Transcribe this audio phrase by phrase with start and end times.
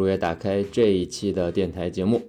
[0.00, 2.22] 如约打开这一期的电台节目。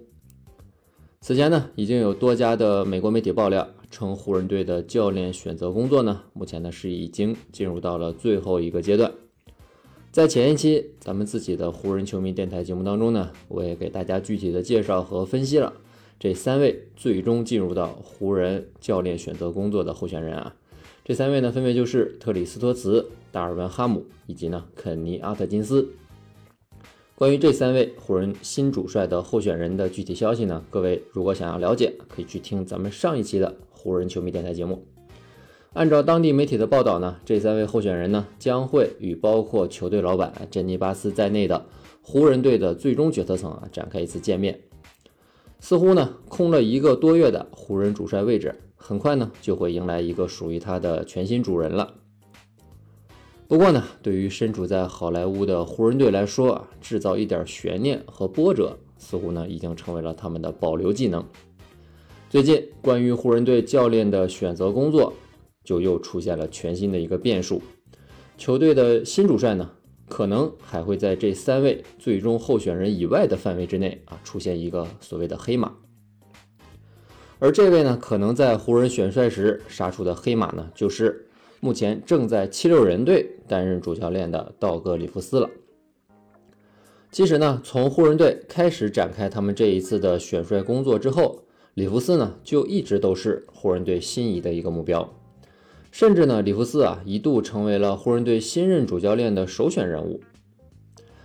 [1.22, 9.10] 此前呢，已经有多家的美国媒体爆料称，湖人队的教练选择工作呢，目前呢是已经进入到了最后一个阶段。
[10.12, 15.72] 在前一期咱们自己的湖人球迷电台节目当中呢，我也给大家具体的介绍和分析了
[16.20, 20.56] 这三位最终进入到湖人教练选择工作的候选人啊。
[21.06, 23.08] 这三位呢，分别就是特里斯托茨。
[23.32, 25.88] 达尔文·哈姆以及呢肯尼·阿特金斯。
[27.22, 34.88] 关于这三位湖人新主帅的候选人的具体消息呢，各位如果想要了解，可以去听咱们上一期的湖人球迷电台节目。
[35.74, 41.64] 按照当地媒体的报道呢，这三位候选人呢将会与包括球队老板珍妮·巴斯在内的
[42.02, 44.60] 湖人队的最终决策层啊展开一次见面。
[45.60, 51.94] 似乎呢，空了一个多月的湖人主帅位置，很快呢就会迎来一个属于他的全新主人了。
[53.52, 61.22] 不过呢，对于身处在好莱坞的湖人队来说啊，制造一点悬念和波折，似乎呢已经成为了他们的保留技能。
[62.30, 65.12] 最近，关于湖人队教练的选择工作，
[65.66, 67.62] 就又出现了全新的一个变数。
[68.38, 69.70] 球队的新主帅呢，
[70.08, 75.74] 可能还会在这三位最终候选人以外的范围之内啊，出现一个所谓的黑马。
[77.38, 81.28] 而这位呢，可能在湖人选帅时杀出的黑马呢，就是。
[81.62, 85.50] 目前正在七六人队担任主教练的道格里夫斯了。
[87.12, 91.44] 其实呢，从湖人队开始展开他们这一次的选帅工作之后，
[91.76, 95.14] 里弗斯呢就一直都是湖人队心仪的一个目标，
[95.92, 100.20] 甚至呢，里弗斯啊一度成为了湖人队新任主教练的首选人物。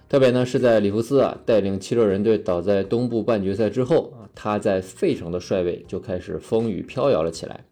[0.09, 7.65] 特别呢是在里弗斯啊带领七六人队倒在东部半决赛之后啊，他在费城的帅位就开始风雨飘摇了起来。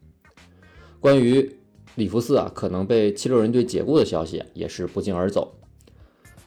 [0.98, 1.50] 关于
[1.96, 5.54] 里弗斯啊，可能被七六人队解雇的消息也是不胫而走。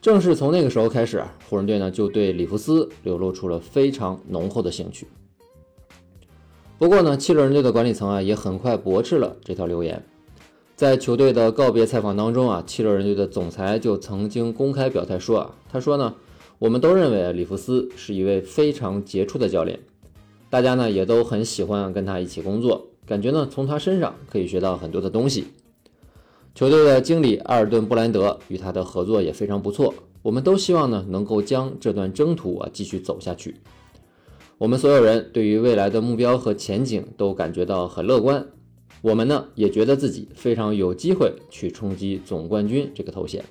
[0.01, 5.07] 正是从那个时候开始，湖人队呢就对里弗斯流露出了非常浓厚的兴趣。
[6.77, 10.03] 不过呢，七六人队的管理层啊也很快驳斥了这条流言。
[10.75, 16.13] 在球队的告别采访当中啊，七六人队的总裁就曾经公开表态说啊，他说呢，
[16.59, 19.79] 我们都认为里弗斯是一位非常杰出的教练，
[20.51, 22.89] 大家呢也都很喜欢跟他一起工作。
[23.07, 25.45] 感觉呢，从他身上可以学到很多的东西。
[26.53, 29.93] 球队的经理阿尔顿·布兰德与他的合作也非常不错。
[30.23, 33.55] 我们都希望呢，能够将这段征途啊继续走下去。
[34.57, 38.45] 我们所有人对于未来的目标和前景都感觉到很乐观。
[39.01, 43.45] 我们呢，也觉得自己非常有机会去冲击总冠军这个头衔。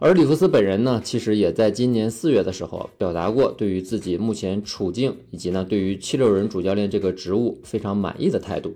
[0.00, 8.72] 而里弗斯本人呢，其实也在今年四月的时候表达过对于自己目前处境以及呢对于七六人主教练这个职务非常满意的态度。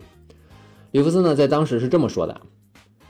[0.90, 2.40] 里弗斯呢在当时是这么说的：“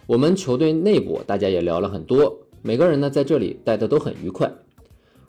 [0.06, 4.52] 我们球队内部大家也聊了很多，每个人呢在这里待的都很愉快。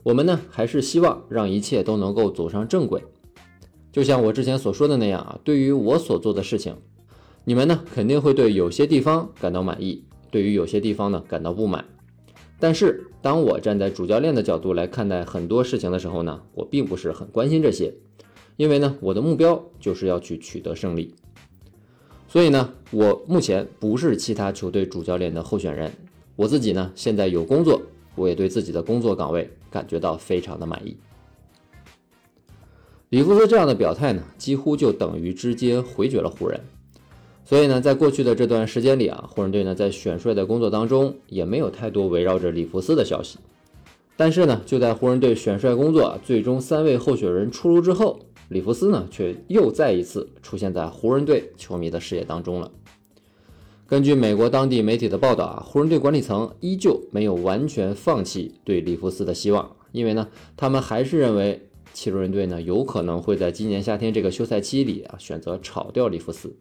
[0.03, 3.01] 我们呢还是希望让一切都能够走上正轨。
[3.93, 6.75] 就像我之前所说的那样啊，对于我所做的事情，
[7.45, 11.85] 你们呢肯定会对有些地方感到满意，对于有些地方呢感到不满。”
[12.63, 17.93] 但是，当我站在主教练的角度来看待很多事情的时候呢，我并不是很关心这些，
[18.55, 21.13] 因为呢，我的目标就是要去取得胜利。
[22.29, 25.91] 所以呢，我目前不是其他球队主教练的候选人。
[26.37, 27.81] 我自己呢，现在有工作，
[28.15, 30.95] 我也对自己的工作岗位感觉到非常的满意。
[33.09, 36.57] 里弗斯这样的表态呢，几乎就等于直接回绝了湖人。
[37.45, 43.37] 所以呢，在过去的这段时间里啊，湖人队呢在选帅的工作当中也没有太多围绕着里弗斯的消息。
[44.15, 52.71] 但是呢，就在湖人队选帅工作最终三位候选人出炉之后，里弗斯呢却又再一次出现在湖人队球迷的视野当中了。
[53.85, 66.55] 根据美国当地媒体的报道啊，湖人队管理层依旧没有完全放弃对里弗斯的希望，因为呢，他们还是认为七六人队呢有可能会在今年夏天这个休赛期里啊选择炒掉里弗斯。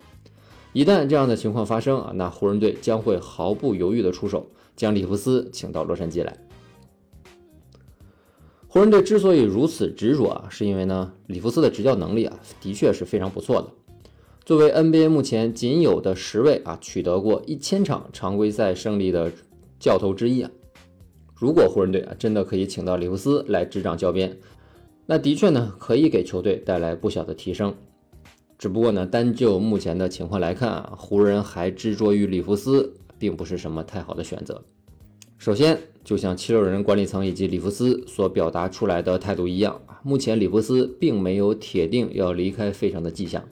[0.72, 6.36] 一旦这样的情况发生啊，那湖人队将会毫不犹豫地出手，将里弗斯请到洛杉矶来。
[8.69, 13.69] 湖人队之所以如此执着啊，是因为呢，里弗斯的执教能力啊，的确是非常不错的。
[14.46, 19.30] 作为 NBA 目前仅有的十位啊取得过一千场常规赛胜利的
[19.78, 20.50] 教头之一啊，
[21.34, 24.38] 如果湖人队啊真的可以请到里弗斯来执掌教鞭，
[25.04, 27.74] 那的确呢可以给球队带来不小的提升。
[28.62, 34.62] 只不过呢，单就目前的情况来看啊，湖人还执着于里弗斯，并不是什么太好的选择。
[35.36, 43.42] 首先，就像七六人管理层以及里弗斯所表达出来的态度一样，目前里弗斯并没有铁定要离开费城的迹象。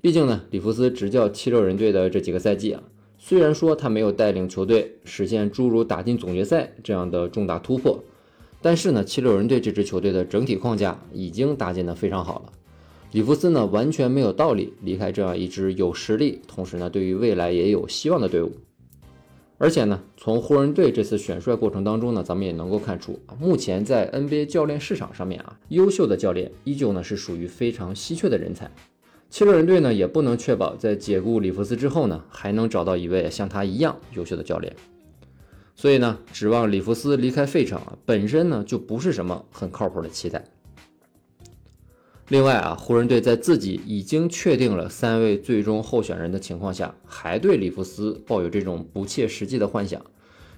[0.00, 2.84] 毕竟呢，里弗斯执教七六人队的这几个赛季啊，
[3.18, 7.98] 虽然说他没有带领球队实现诸如打进总决赛这样的重大突破，
[8.62, 12.52] 但是呢，七六人队这支球队的整体框架已经搭建的非常好了。
[13.14, 18.50] 里弗斯呢，完全没有道理离开这样一支有实力，同时呢，对于未来也有希望的队伍。
[19.56, 28.68] 而且呢，从湖人队这次选帅过程当中呢，咱们也能够看出，目前在 NBA 教练市场上面啊，优秀的教练依旧呢是属于非常稀缺的人才。
[29.30, 34.74] 七六人队呢，也不能确保在解雇里弗斯之后呢，还能找到一位像他一样优秀的教练。
[35.76, 40.44] 所以呢，指望里弗斯离开费城啊，本身呢就不是什么很靠谱的期待。
[42.28, 50.00] 另外啊，湖人队在自己已经确定了三位最终候选人的情况下，还对里弗斯抱有这种不切实际的幻想，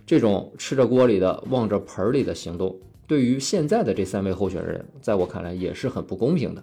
[0.06, 2.78] 这种吃着锅里的望着盆里的行动，
[3.08, 6.62] 对于现在的这三位候选人，在我看来也是很不公平的。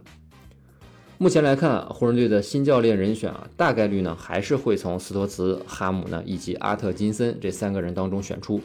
[1.18, 8.62] 目前来看，湖人队的新教练人选啊，大概率呢还是会从斯托茨、哈姆呢以及阿特金森这三个人当中选出。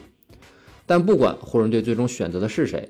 [0.85, 2.89] 但不管湖人队最终选择的是谁。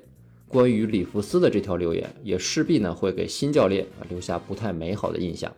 [0.50, 5.54] 关于里弗斯的这条留言，也势必呢会给新教练啊留下不太美好的印象。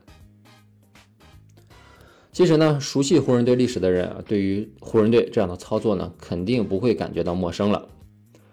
[2.30, 7.88] 其实呢，熟悉湖人队历史的人啊，对于湖人队这样的操作呢，肯定不会感觉到陌生了。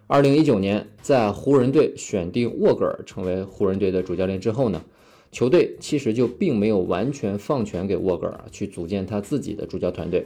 [0.08, 4.82] 二零一九年，在湖人队选定沃格尔成为湖人队的主教练之后呢，
[5.34, 10.26] 球队其实就并没有完全放权给沃格尔去组建他自己的主教团队。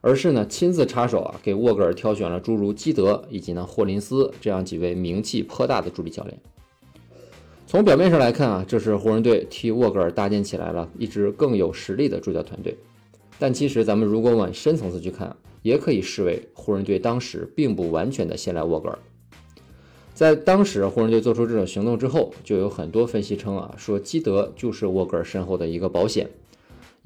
[0.00, 6.38] 而是呢，亲自插手啊，给沃格尔挑选了诸如基德以及呢霍林斯这样几位名气颇大的助理教练。
[7.66, 12.76] 从表面上来看啊，这是湖人队替沃格尔搭建起来了一支更有实力的助教团队。
[13.38, 18.98] 但其实咱们如果往深层次去看，也可以视为湖人队当时并不完全的信赖沃格尔。
[20.14, 26.28] 在当时湖人队做出这种行动之后，就有很多分析称啊，说基德就是沃格尔身后的一个保险。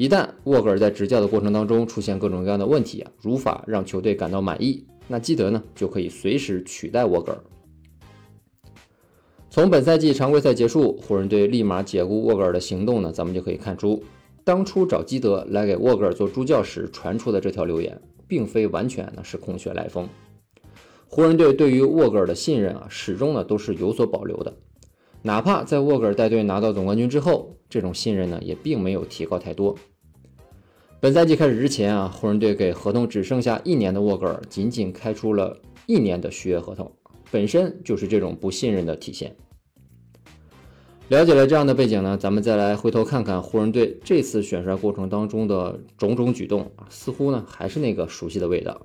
[0.03, 7.39] 一旦沃格尔在执教的过程当中出现各种各样的问题啊，无法让球队感到满意，那基德呢就可以随时取代沃格尔。
[9.49, 14.03] 从本赛季常规赛结束，湖人队立马解雇沃格尔的行动呢，咱们就可以看出，
[14.43, 20.09] 当初找基德来给沃格尔做助教时传出的这条留言，并非完全呢是空穴来风。
[21.07, 24.53] 湖人队对于沃格尔的信任啊，始终呢都是有所保留的。
[25.23, 29.77] 哪怕在沃格尔带队拿到总冠军之后，这种信任呢也并没有提高太多。
[31.03, 36.93] 本赛季开始之前啊，湖人队给合同只剩下一年的沃格尔仅仅开出了一年的续约合同，
[37.29, 39.35] 本身就是这种不信任的体现。
[41.09, 48.81] 了解了这样的背景呢，咱们再来回头看看湖人队这次选帅过程当中的种种举动啊，似乎呢还是那个熟悉的味道。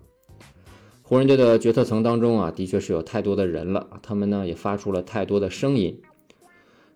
[1.03, 6.01] 湖人队的决策层当中啊，的确是有太多的人了，他们呢也发出了太多的声音。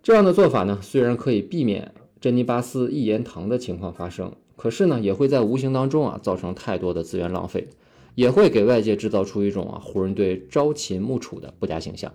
[0.02, 7.68] 这样的做法呢，虽然可以避免珍妮巴斯一言堂的情况发生，可是呢，也会在无形当中啊造成太多的资源浪费，
[8.13, 12.13] 也会给外界制造出一种啊湖人队朝秦暮楚的不佳形象。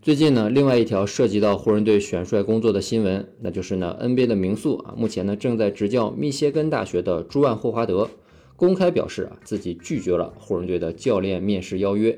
[0.00, 8.08] 最近呢，另外一条涉及到湖人队选帅工作的新闻，那就是呢 NBA 的名宿啊，目前呢正在执教密歇根大学的朱万霍华德
[8.54, 12.16] 公开表示啊，自己拒绝了湖人队的教练面试邀约，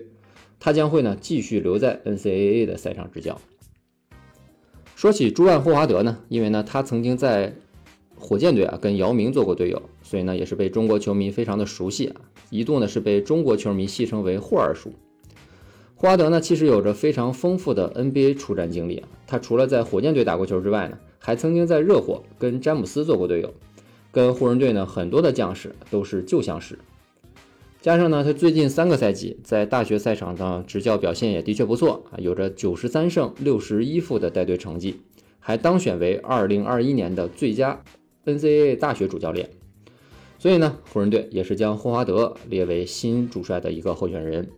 [0.60, 3.40] 他将会呢继续留在 NCAA 的赛场执教。
[4.94, 7.56] 说起朱万霍华德呢，因为呢他曾经在
[8.22, 14.92] 火箭队啊跟姚明做过队友，所以呢也是被中国球迷非常的熟悉啊，一度呢是被中国球迷戏称为霍二叔。
[15.96, 23.52] 霍华德呢其实有着非常丰富的 NBA 出战经历啊，他除了在火箭队打过球之外呢，还曾经在热火跟詹姆斯做过队友，
[24.10, 26.78] 跟湖人队呢很多的将士都是旧相识。
[27.80, 35.00] 加上呢，他最近三个赛季在大学赛场上执教表现也的确不错啊，有着九十三胜六十一负的带队成绩，
[35.40, 37.82] 还当选为二零二一年的最佳
[38.24, 39.50] NCAA 大学主教练。
[40.38, 44.50] 所以呢，湖人队也是将霍华德列为新主帅的一个候选人。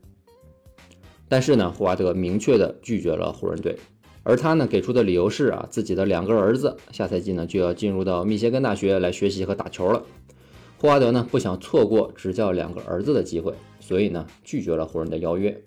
[1.29, 3.77] 但是呢，霍华德明确的拒绝了湖人队，
[4.23, 10.03] 而他呢给出的理由是啊，自己的两个儿子下赛季呢就要进入到密歇根大学来学习和打球了。
[10.79, 15.63] 霍华德呢不想错过执教两个儿子的机会，所以呢拒绝了湖人的邀约。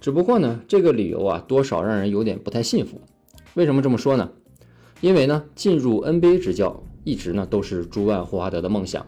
[0.00, 3.00] 只不过呢这个理由啊多少让人有点不太信服。
[3.54, 4.30] 为什么这么说呢？
[5.02, 9.04] 因为呢进入 NBA 执教一直呢都是朱万霍华德的梦想。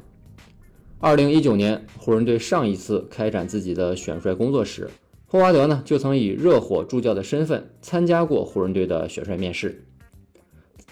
[0.98, 4.90] 二零一九年，湖人队上一次开展自己的选帅工作时，
[5.26, 9.84] 霍华德呢就曾以热火助教的身份参加过湖人队的选帅面试。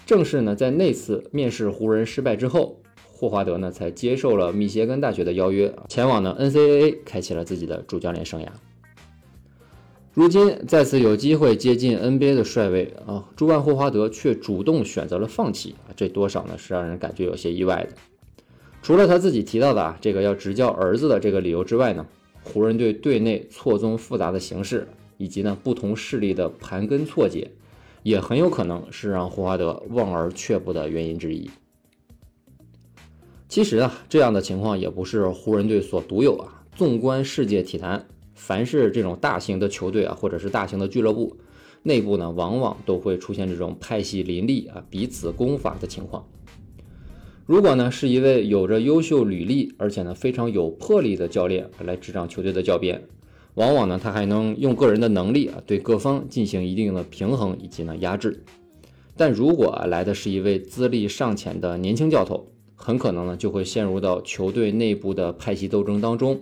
[0.05, 2.81] 正是呢在那次面试湖人失败之后，
[3.11, 8.47] 霍华德呢才接受了密歇根大学的邀约，前往呢 NCAA 开启了自己的主教练生涯。
[10.13, 17.95] 如今再次有机会接近 NBA 的帅位啊，朱万霍华德却主动选择了放弃啊，这多少呢是让人感觉有些意外的。
[18.83, 22.05] 除了他自己提到的啊这个要执教儿子的这个理由之外呢，
[22.43, 27.49] 湖人队队内错综复杂的形势以及呢不同势力的盘根错节，
[28.03, 31.49] 也很有可能是让霍华德望而却步的原因之一。
[33.49, 38.05] 其实啊，这样的情况也不是湖人队所独有啊，纵观世界体坛。
[38.33, 41.37] 凡是这种大型的球队啊，或者是大型的俱乐部，
[41.83, 46.25] 内部呢，往往都会出现这种派系林立啊、彼此攻伐的情况。
[47.45, 53.03] 如果呢，是一位有着优秀履历，而且呢非常有魄力的教练来执掌球队的教鞭，
[53.55, 58.43] 往往呢他还能用个人的能力啊，对各方进行一定的平衡以及呢压制。
[59.15, 66.41] 但如果啊来的是一位资历尚浅的年轻教头，很可能呢就会陷入到球队内部的派系斗争当中。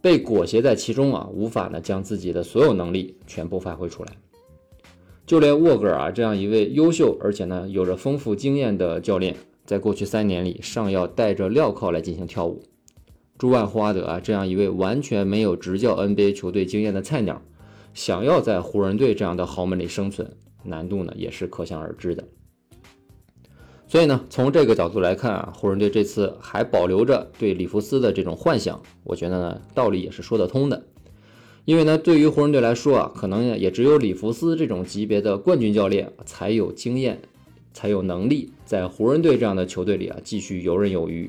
[0.00, 4.12] 被裹挟在其中啊，无法呢将自己的所有能力全部发挥出来。
[5.26, 12.62] 就连沃格尔啊这样一位优秀而且呢有着丰富经验的教练，在过去三年里尚要带着镣铐来进行跳舞。
[13.38, 17.40] 朱万霍华德啊这样一位完全没有执教 NBA 球队经验的菜鸟，
[17.94, 20.30] 想要在湖人队这样的豪门里生存，
[20.64, 22.24] 难度呢也是可想而知的。
[23.90, 30.84] 所以呢，从这个角度来看啊，湖人队这次还保留着对里弗斯的这种幻想，我觉得呢，道理也是说得通的。
[31.64, 37.20] 因为呢，对于湖人队来说啊，可能也只有里弗斯这种级别的冠军教练才有经验，
[37.72, 41.28] 才有能力在湖人队这样的球队里啊继续游刃有余。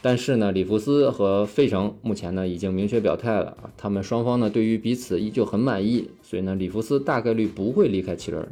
[0.00, 8.48] 但是呢，里弗斯和费城目前呢已经明确表态了啊，他们双方呢对于彼此依旧很满意，所以呢，里弗斯大概率不会离开奇人。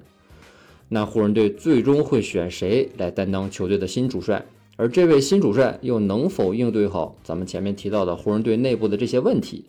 [0.88, 4.44] 那湖人队最终会选谁来担当球队的新主帅？
[4.76, 9.64] 而这位新主帅又能否应对好咱们前面提到的湖人队内部的这些问题？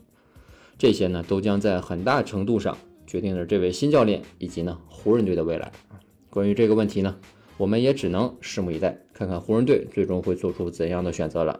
[0.77, 5.71] 这些呢，都将在很大程度上决定着这位新教练以及呢湖人队的未来
[6.29, 7.17] 关于这个问题呢，
[7.57, 11.59] 我们也只能拭目以待，看看湖人队最终会做出怎样的选择了。